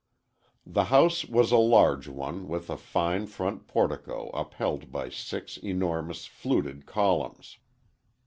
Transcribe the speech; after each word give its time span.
The 0.65 0.85
house 0.85 1.25
was 1.25 1.51
a 1.51 1.57
large 1.57 2.07
one, 2.07 2.47
with 2.47 2.71
a 2.71 2.75
fine 2.77 3.27
front 3.27 3.67
portico 3.67 4.31
upheld 4.33 4.91
by 4.91 5.09
six 5.09 5.57
enormous 5.57 6.25
fluted 6.25 6.87
columns. 6.87 7.59